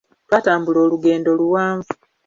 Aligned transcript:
Twatambula 0.27 0.79
olugendo 0.85 1.29
luwanvu. 1.39 1.91